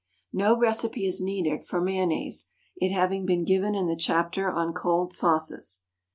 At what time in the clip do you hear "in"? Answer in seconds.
3.75-3.85